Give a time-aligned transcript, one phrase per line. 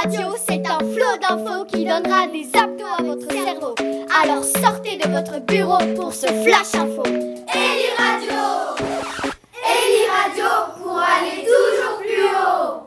[0.00, 3.74] Radio, c'est un flot d'infos qui donnera des abdos à votre cerveau.
[4.22, 7.02] Alors sortez de votre bureau pour ce flash info.
[7.04, 8.86] Eli Radio
[9.56, 10.44] Eli Radio
[10.80, 12.86] pour aller toujours plus haut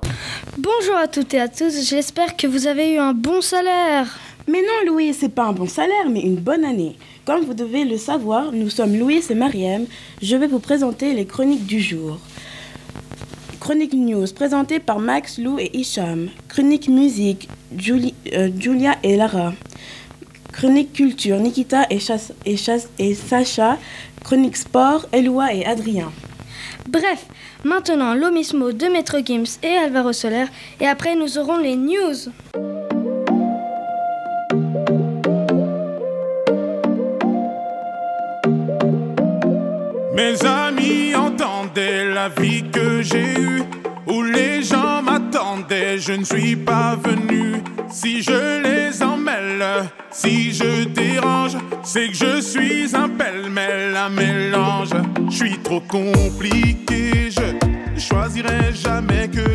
[0.57, 4.17] Bonjour à toutes et à tous, j'espère que vous avez eu un bon salaire.
[4.47, 6.95] Mais non, Louis, c'est pas un bon salaire, mais une bonne année.
[7.25, 9.85] Comme vous devez le savoir, nous sommes Louis et Mariam.
[10.21, 12.19] Je vais vous présenter les chroniques du jour.
[13.61, 16.29] Chronique News, présentée par Max, Lou et Hicham.
[16.49, 19.53] Chronique Musique, Julie- euh, Julia et Lara.
[20.51, 23.77] Chronique Culture, Nikita et, Chas- et, Chas- et Sacha.
[24.23, 26.11] Chronique Sport, Eloi et Adrien.
[26.89, 27.27] Bref,
[27.63, 30.45] maintenant l'omismo de Maître Gims et Alvaro Soler,
[30.79, 32.31] et après nous aurons les news.
[40.13, 42.63] Mes amis entendaient la vie
[43.01, 43.63] j'ai eue,
[44.07, 47.55] où les gens m'attendaient, je ne suis pas venu.
[47.89, 49.65] Si je les emmêle,
[50.11, 54.89] si je dérange, c'est que je suis un pêle-mêle, un mélange.
[55.29, 59.50] Je suis trop compliqué, je choisirai jamais que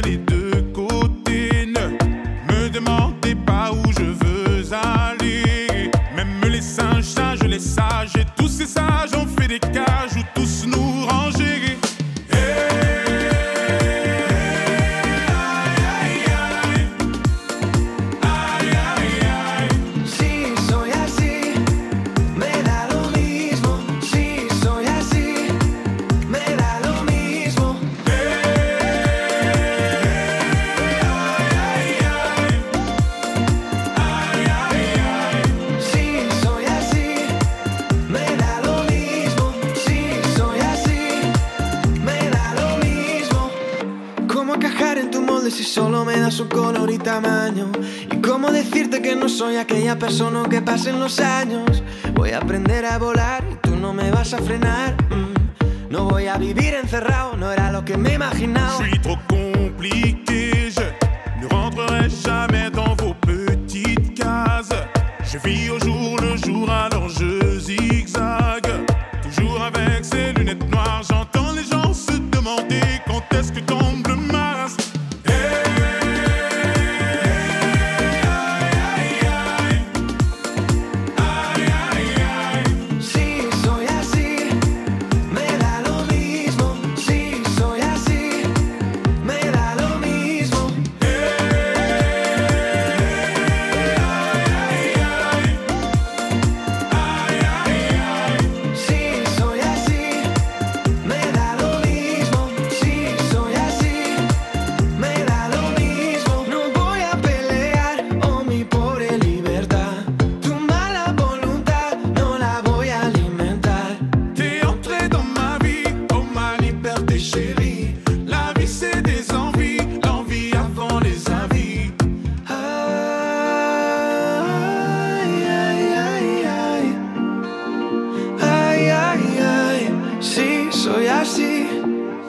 [46.99, 47.71] tamaño?
[48.11, 51.83] ¿Y cómo decirte que no soy aquella persona que pasen los años?
[52.15, 54.95] Voy a aprender a volar y tú no me vas a frenar.
[55.11, 55.91] mm.
[55.91, 58.77] No voy a vivir encerrado, no era lo que me imaginaba.
[58.77, 60.16] Compliqué,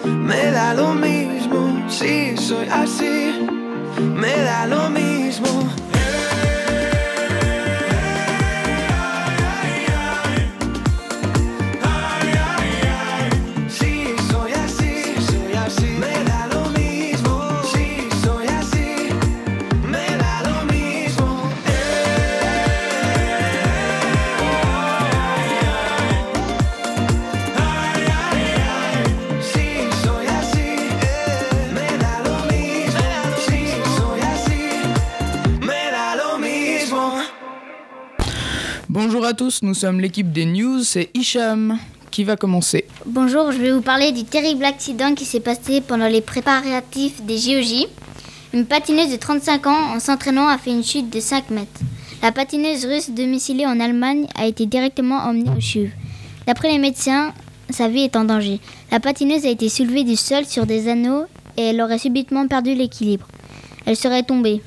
[0.06, 1.86] me da lo mismo.
[1.90, 3.48] Si soy así,
[4.00, 5.70] me da lo mismo.
[39.08, 41.80] Bonjour à tous, nous sommes l'équipe des news, c'est Hicham
[42.12, 42.84] qui va commencer.
[43.06, 47.38] Bonjour, je vais vous parler du terrible accident qui s'est passé pendant les préparatifs des
[47.38, 47.88] JOJ.
[48.54, 51.80] Une patineuse de 35 ans, en s'entraînant, a fait une chute de 5 mètres.
[52.22, 55.90] La patineuse russe domiciliée en Allemagne a été directement emmenée au CHUV.
[56.46, 57.34] D'après les médecins,
[57.70, 58.60] sa vie est en danger.
[58.92, 61.24] La patineuse a été soulevée du sol sur des anneaux
[61.56, 63.30] et elle aurait subitement perdu l'équilibre.
[63.86, 64.62] Elle serait tombée.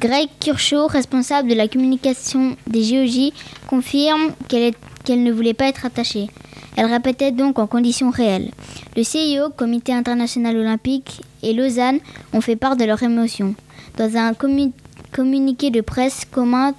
[0.00, 3.32] Greg Kirchhoff, responsable de la communication des JOJ,
[3.66, 6.28] confirme qu'elle ne voulait pas être attachée.
[6.76, 8.50] Elle répétait donc en conditions réelles.
[8.96, 11.98] Le CIO, Comité international olympique, et Lausanne
[12.32, 13.54] ont fait part de leur émotion.
[13.96, 14.72] Dans un commu-
[15.12, 16.74] communiqué de presse commun,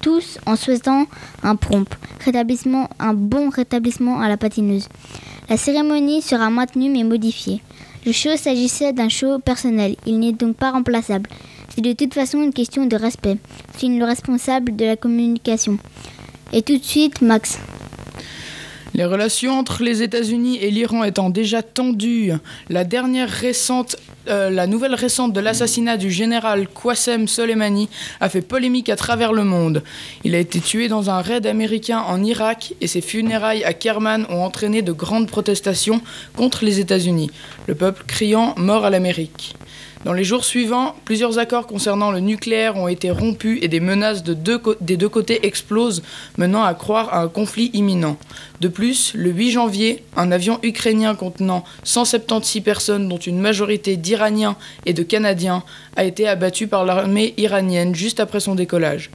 [0.00, 1.06] tous en souhaitant
[1.42, 1.86] un prompt
[2.98, 4.88] un bon rétablissement à la patineuse.
[5.48, 7.60] La cérémonie sera maintenue mais modifiée.
[8.06, 11.28] Le show s'agissait d'un show personnel, il n'est donc pas remplaçable.
[11.74, 13.36] C'est de toute façon une question de respect,
[13.76, 15.78] signe le responsable de la communication.
[16.52, 17.58] Et tout de suite, Max.
[18.92, 22.32] Les relations entre les États-Unis et l'Iran étant déjà tendues,
[22.68, 23.96] la dernière récente,
[24.28, 27.88] euh, la nouvelle récente de l'assassinat du général Qasem Soleimani
[28.18, 29.84] a fait polémique à travers le monde.
[30.24, 34.26] Il a été tué dans un raid américain en Irak et ses funérailles à Kerman
[34.28, 36.00] ont entraîné de grandes protestations
[36.36, 37.30] contre les États-Unis,
[37.68, 39.54] le peuple criant mort à l'Amérique.
[40.02, 44.22] Dans les jours suivants, plusieurs accords concernant le nucléaire ont été rompus et des menaces
[44.22, 46.02] des deux côtés explosent,
[46.38, 48.16] menant à croire à un conflit imminent.
[48.62, 54.56] De plus, le 8 janvier, un avion ukrainien contenant 176 personnes, dont une majorité d'Iraniens
[54.86, 55.64] et de Canadiens,
[55.96, 59.10] a été abattu par l'armée iranienne juste après son décollage.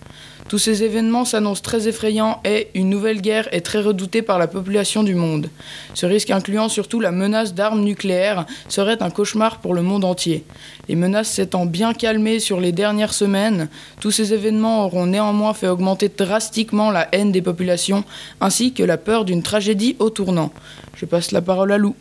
[0.47, 4.45] Tous ces événements s'annoncent très effrayants et une nouvelle guerre est très redoutée par la
[4.45, 5.49] population du monde.
[5.95, 10.43] Ce risque incluant surtout la menace d'armes nucléaires serait un cauchemar pour le monde entier.
[10.87, 13.69] Les menaces s'étant bien calmées sur les dernières semaines,
[13.99, 18.03] tous ces événements auront néanmoins fait augmenter drastiquement la haine des populations
[18.39, 20.51] ainsi que la peur d'une tragédie au tournant.
[20.95, 21.95] Je passe la parole à Lou.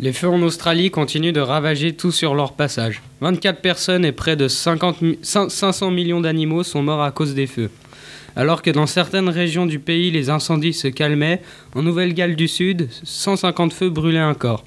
[0.00, 3.00] Les feux en Australie continuent de ravager tout sur leur passage.
[3.20, 7.34] 24 personnes et près de 50 mi- cin- 500 millions d'animaux sont morts à cause
[7.34, 7.70] des feux.
[8.36, 11.40] Alors que dans certaines régions du pays les incendies se calmaient,
[11.76, 14.64] en Nouvelle-Galles du Sud, 150 feux brûlaient encore.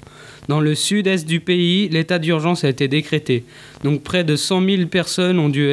[0.48, 3.44] Dans le sud-est du pays, l'état d'urgence a été décrété.
[3.84, 5.68] Donc près de 100 000 personnes ont dû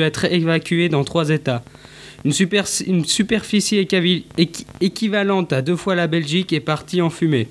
[0.00, 1.62] être, évacuées dans trois États.
[2.24, 3.86] Une, super- une superficie
[4.80, 7.46] équivalente à deux fois la Belgique est partie en fumée.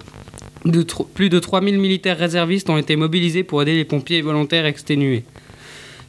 [1.13, 5.23] Plus de 3000 militaires réservistes ont été mobilisés pour aider les pompiers volontaires exténués.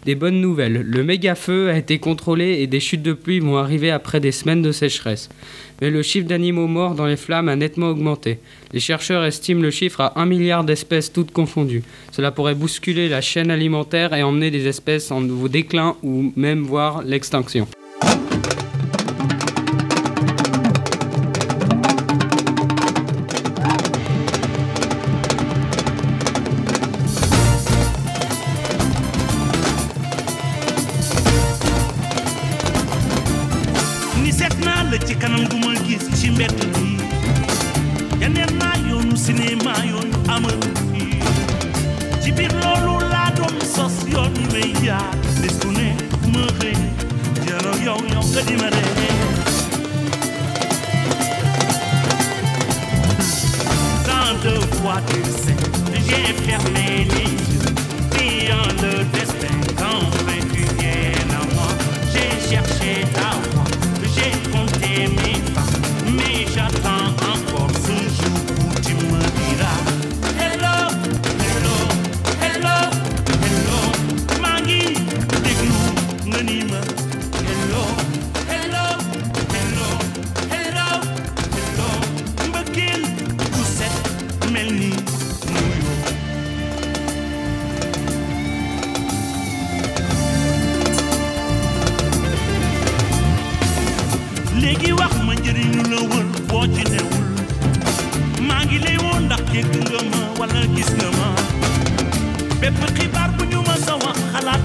[0.04, 3.58] Des bonnes nouvelles, le méga feu a été contrôlé et des chutes de pluie vont
[3.58, 5.28] arriver après des semaines de sécheresse.
[5.80, 8.38] Mais le chiffre d'animaux morts dans les flammes a nettement augmenté.
[8.72, 11.82] Les chercheurs estiment le chiffre à 1 milliard d'espèces toutes confondues.
[12.12, 16.62] Cela pourrait bousculer la chaîne alimentaire et emmener des espèces en nouveau déclin ou même
[16.62, 17.68] voir l'extinction.
[55.94, 57.27] J'ai fermé les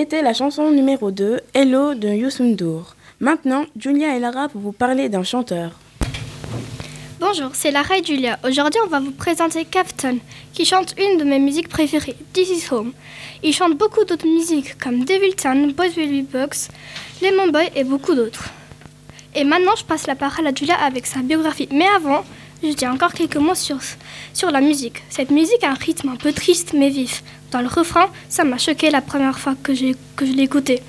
[0.00, 2.96] C'était la chanson numéro 2, Hello de Youssou N'Dour.
[3.20, 5.72] Maintenant, Julia et Lara pour vous parler d'un chanteur.
[7.20, 8.38] Bonjour, c'est Lara et Julia.
[8.42, 10.16] Aujourd'hui, on va vous présenter Captain,
[10.54, 12.94] qui chante une de mes musiques préférées, This Is Home.
[13.42, 16.70] Il chante beaucoup d'autres musiques comme Devil Town, Boys Will Be Box,
[17.20, 18.48] Lemon Boy et beaucoup d'autres.
[19.34, 21.68] Et maintenant, je passe la parole à Julia avec sa biographie.
[21.72, 22.24] Mais avant,
[22.62, 23.78] je dis encore quelques mots sur,
[24.34, 25.02] sur la musique.
[25.08, 27.22] Cette musique a un rythme un peu triste mais vif.
[27.50, 29.72] Dans le refrain, ça m'a choqué la première fois que,
[30.16, 30.82] que je l'ai écouté.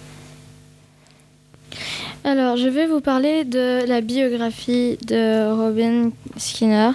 [2.24, 6.92] Alors, je vais vous parler de la biographie de Robin Skinner.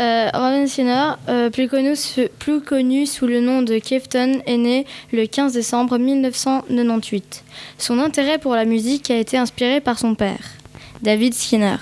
[0.00, 1.94] Euh, Robin Skinner, euh, plus, connu,
[2.38, 7.44] plus connu sous le nom de Kefton, est né le 15 décembre 1998.
[7.78, 10.56] Son intérêt pour la musique a été inspiré par son père,
[11.02, 11.76] David Skinner,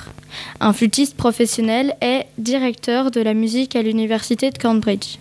[0.61, 5.19] un flûtiste professionnel et directeur de la musique à l'université de Cambridge.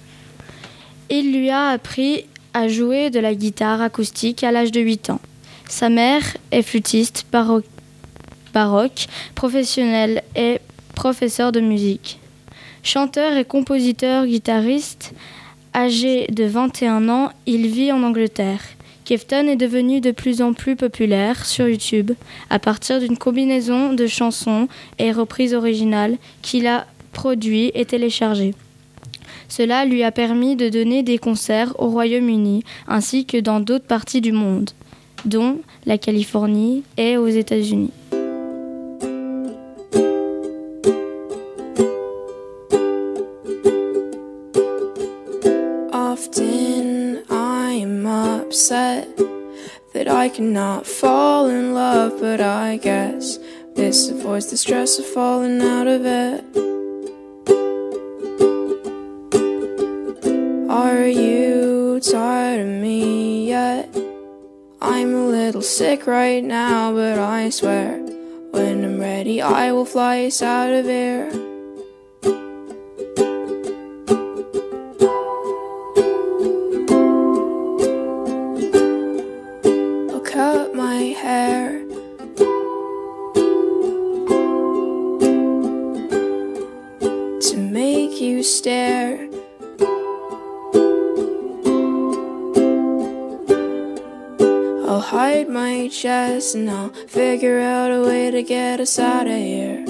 [1.10, 5.22] Il lui a appris à jouer de la guitare acoustique à l'âge de 8 ans.
[5.68, 7.66] Sa mère est flûtiste baroque,
[8.54, 10.60] baroque professionnelle et
[10.96, 12.20] professeur de musique.
[12.84, 15.14] Chanteur et compositeur guitariste,
[15.74, 18.62] âgé de 21 ans, il vit en Angleterre.
[19.06, 22.12] Kefton est devenu de plus en plus populaire sur YouTube
[22.50, 24.68] à partir d'une combinaison de chansons
[24.98, 28.56] et reprises originales qu'il a produit et téléchargées.
[29.50, 34.22] Cela lui a permis de donner des concerts au Royaume-Uni ainsi que dans d'autres parties
[34.22, 34.72] du monde
[35.26, 37.92] dont la Californie et aux États-Unis.
[50.04, 53.40] That I cannot fall in love, but I guess
[53.76, 56.44] this avoids the stress of falling out of it.
[60.70, 63.96] Are you tired of me yet?
[64.82, 68.00] I'm a little sick right now, but I swear
[68.52, 71.32] when I'm ready, I will fly us out of here.
[96.06, 99.83] And I'll figure out a way to get us out of here.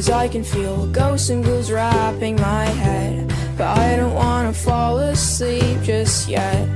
[0.00, 3.30] Cause I can feel ghosts and ghouls wrapping my head.
[3.58, 6.66] But I don't wanna fall asleep just yet.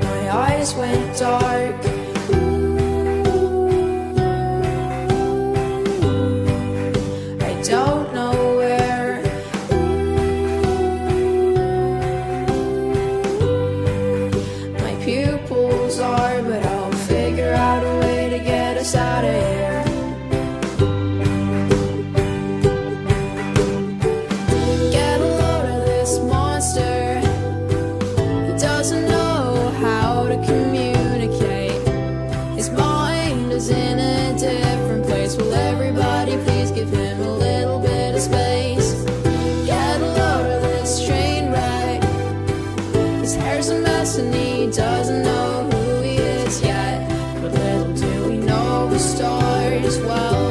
[0.00, 1.51] My eyes went dark.
[50.00, 50.41] Well.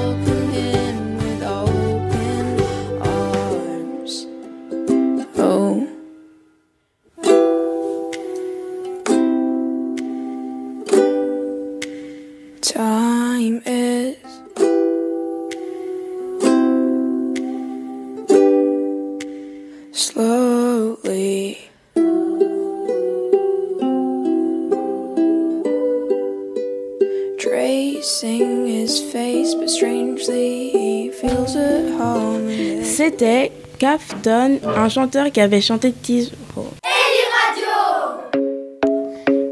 [33.82, 38.38] Cafton, un chanteur qui avait chanté Tease Eli Radio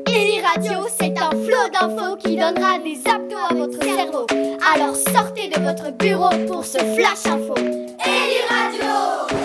[0.06, 4.28] Eli Radio, c'est un flot d'infos qui donnera des abdos à votre cerveau.
[4.72, 7.56] Alors sortez de votre bureau pour ce flash info.
[7.58, 9.36] Eli Radio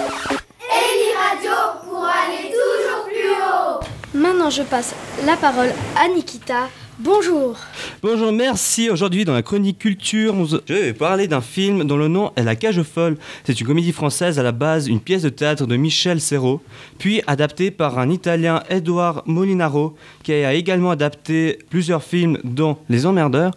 [0.61, 1.53] Eli Radio
[1.88, 3.81] pour aller toujours plus haut.
[4.12, 6.69] Maintenant, je passe la parole à Nikita.
[6.99, 7.57] Bonjour.
[8.05, 8.91] Bonjour, merci.
[8.91, 12.55] Aujourd'hui, dans la chronique culture, je vais parler d'un film dont le nom est La
[12.55, 13.17] Cage folle.
[13.45, 16.61] C'est une comédie française à la base, une pièce de théâtre de Michel Serrault,
[16.99, 23.07] puis adaptée par un Italien, Edouard Molinaro, qui a également adapté plusieurs films, dont Les
[23.07, 23.53] Emmerdeurs.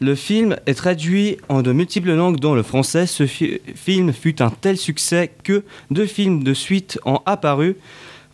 [0.00, 3.06] Le film est traduit en de multiples langues, dont le français.
[3.06, 7.76] Ce fi- film fut un tel succès que deux films de suite ont apparu.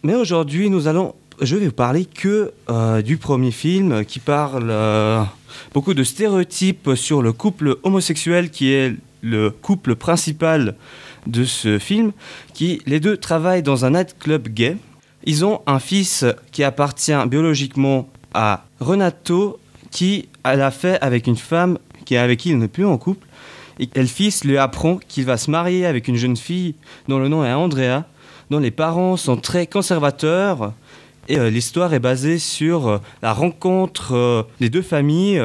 [0.05, 4.69] Mais aujourd'hui, nous allons, je vais vous parler que euh, du premier film qui parle
[4.71, 5.23] euh,
[5.73, 10.77] beaucoup de stéréotypes sur le couple homosexuel qui est le couple principal
[11.27, 12.13] de ce film.
[12.53, 14.77] Qui les deux travaillent dans un nightclub gay.
[15.25, 19.59] Ils ont un fils qui appartient biologiquement à Renato,
[19.91, 23.27] qui elle a fait avec une femme qui avec qui il n'est plus en couple.
[23.81, 26.75] Et le fils lui apprend qu'il va se marier avec une jeune fille
[27.09, 28.05] dont le nom est Andrea,
[28.51, 30.73] dont les parents sont très conservateurs.
[31.29, 35.43] Et euh, l'histoire est basée sur euh, la rencontre euh, des deux familles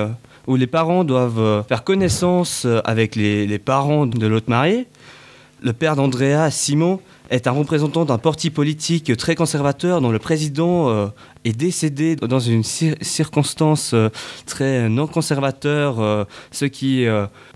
[0.48, 4.88] où les parents doivent faire connaissance avec les, parents de l'autre marié.
[5.62, 11.12] Le père d'Andrea, Simon, est un représentant d'un parti politique très conservateur dont le président
[11.46, 13.94] est décédé dans une cir- circonstance
[14.48, 17.06] très non conservateur, ce qui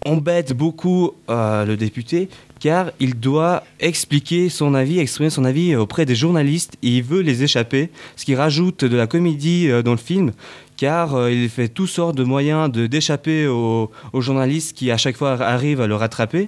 [0.06, 2.30] embête beaucoup le député,
[2.64, 7.20] car il doit expliquer son avis, exprimer son avis auprès des journalistes, et il veut
[7.20, 10.32] les échapper, ce qui rajoute de la comédie euh, dans le film,
[10.78, 15.18] car euh, il fait toutes sortes de moyens de- d'échapper aux, journalistes qui à chaque
[15.18, 16.48] fois arrivent à le rattraper,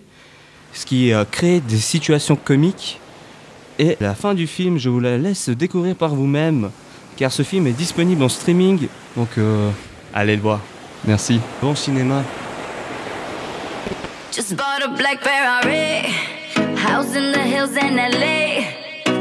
[0.71, 3.01] ce qui euh, crée des situations comiques.
[3.78, 6.69] Et la fin du film, je vous la laisse découvrir par vous-même,
[7.17, 9.32] car ce film est disponible en streaming, donc
[10.13, 10.62] allez le voir.
[11.06, 11.41] Merci.
[11.62, 12.23] Bon cinéma.
[14.35, 16.11] Just bought a black Ferrari,
[16.75, 18.67] house in the hills in LA.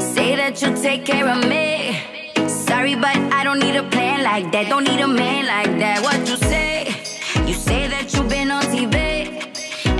[0.01, 2.03] Say that you'll take care of me.
[2.49, 4.67] Sorry, but I don't need a plan like that.
[4.67, 6.03] Don't need a man like that.
[6.03, 6.87] What you say?
[7.47, 8.93] You say that you've been on TV,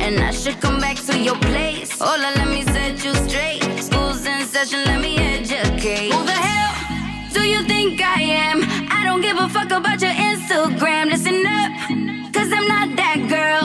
[0.04, 1.97] and I should come back to your place.
[1.97, 3.63] Hola, let me set you straight.
[3.82, 6.12] School's in session, let me educate.
[6.12, 8.58] Who the hell do you think I am?
[8.91, 11.06] I don't give a fuck about your Instagram.
[11.06, 11.71] Listen up,
[12.34, 13.64] cause I'm not that girl.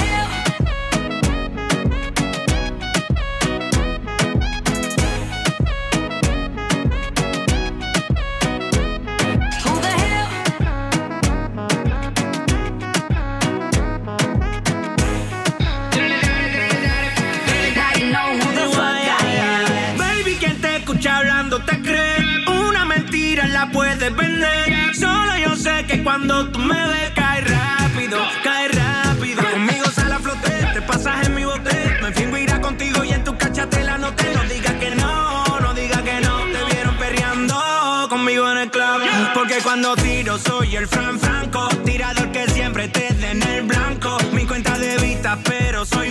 [45.81, 46.10] pero soy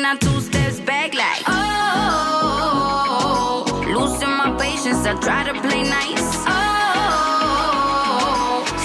[0.00, 1.66] And not two steps back, like oh.
[3.86, 6.44] Losing my patience, I try to play nice.
[6.48, 7.84] Oh,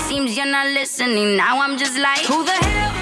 [0.09, 1.37] seems you're not listening.
[1.37, 2.94] Now I'm just like, who the hell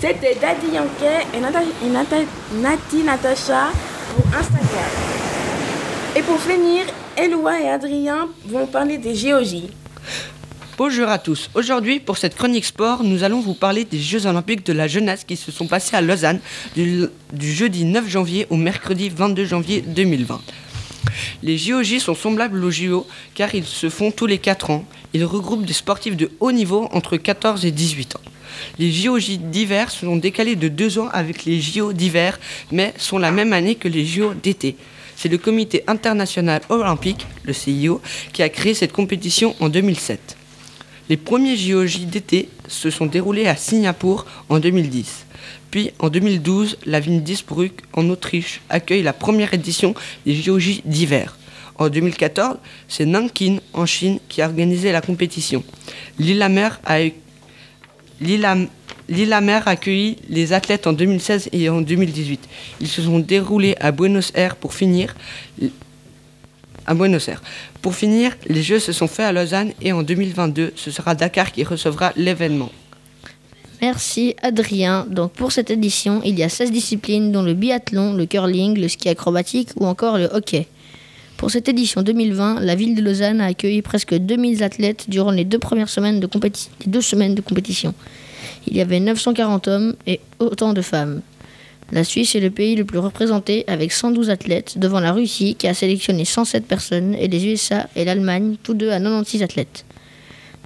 [0.00, 1.40] C'était Daddy Yankee et,
[2.56, 3.68] Nati Natacha
[4.14, 4.90] pour Instagram.
[6.16, 6.86] Et pour finir,
[7.18, 9.68] Eloi et Adrien vont parler des géologies.
[10.78, 11.50] Bonjour à tous.
[11.52, 15.24] Aujourd'hui, pour cette chronique sport, nous allons vous parler des Jeux Olympiques de la jeunesse
[15.24, 16.40] qui se sont passés à Lausanne
[16.74, 20.40] du, du jeudi 9 janvier au mercredi 22 janvier 2020.
[21.42, 24.86] Les JOJ sont semblables aux JO car ils se font tous les 4 ans.
[25.12, 28.20] Ils regroupent des sportifs de haut niveau entre 14 et 18 ans.
[28.78, 32.38] Les JOJ d'hiver sont décalés de 2 ans avec les JO d'hiver,
[32.72, 34.76] mais sont la même année que les JO d'été.
[35.16, 38.00] C'est le Comité international olympique, le CIO,
[38.32, 40.36] qui a créé cette compétition en 2007.
[41.10, 45.26] Les premiers JOJ d'été se sont déroulés à Singapour en 2010.
[45.70, 51.36] Puis en 2012, la ville d'Innsbruck en Autriche accueille la première édition des JOJ d'hiver.
[51.76, 52.58] En 2014,
[52.88, 55.64] c'est Nankin en Chine qui a organisé la compétition.
[56.18, 56.98] Lillehammer a,
[58.20, 58.68] Lilleham-
[59.08, 62.40] Lillehammer a accueilli les athlètes en 2016 et en 2018.
[62.80, 65.14] Ils se sont déroulés à Buenos Aires pour finir
[66.86, 67.42] à Buenos Aires.
[67.82, 71.52] Pour finir, les Jeux se sont faits à Lausanne et en 2022, ce sera Dakar
[71.52, 72.70] qui recevra l'événement.
[73.82, 75.06] Merci Adrien.
[75.08, 78.88] Donc pour cette édition, il y a 16 disciplines dont le biathlon, le curling, le
[78.88, 80.66] ski acrobatique ou encore le hockey.
[81.40, 85.46] Pour cette édition 2020, la ville de Lausanne a accueilli presque 2000 athlètes durant les
[85.46, 87.94] deux premières semaines de, compéti- les deux semaines de compétition.
[88.66, 91.22] Il y avait 940 hommes et autant de femmes.
[91.92, 95.66] La Suisse est le pays le plus représenté avec 112 athlètes devant la Russie qui
[95.66, 99.86] a sélectionné 107 personnes et les USA et l'Allemagne, tous deux à 96 athlètes.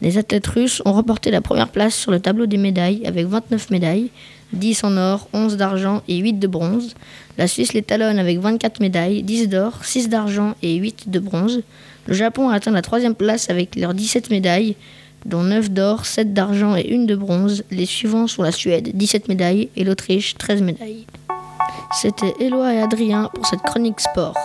[0.02, 3.70] Les athlètes russes ont remporté la première place sur le tableau des médailles avec 29
[3.70, 4.10] médailles,
[4.54, 6.94] 10 en or, 11 d'argent et 8 de bronze.
[7.38, 11.62] La Suisse les talonne avec 24 médailles, 10 d'or, 6 d'argent et 8 de bronze.
[12.06, 14.76] Le Japon a atteint la troisième place avec leurs 17 médailles,
[15.26, 17.64] dont 9 d'or, 7 d'argent et 1 de bronze.
[17.70, 21.06] Les suivants sont la Suède, 17 médailles, et l'Autriche, 13 médailles.
[22.00, 24.36] C'était Éloi et Adrien pour cette chronique sport.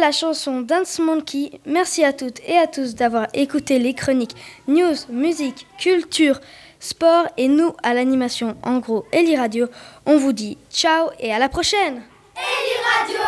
[0.00, 1.60] La chanson Dance Monkey.
[1.64, 4.34] Merci à toutes et à tous d'avoir écouté les chroniques
[4.66, 6.40] news, musique, culture,
[6.78, 9.66] sport et nous à l'animation en gros Eli Radio.
[10.04, 12.02] On vous dit ciao et à la prochaine.
[12.36, 13.22] Eli Radio.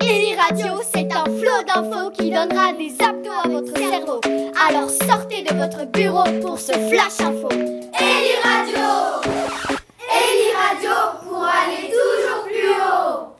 [0.00, 4.20] Eli Radio, c'est un flot d'infos qui donnera des abdos à votre cerveau.
[4.68, 7.48] Alors sortez de votre bureau pour ce flash info.
[7.50, 9.32] Eli Radio.
[10.08, 10.90] Eli Radio
[11.26, 13.33] pour aller toujours plus haut.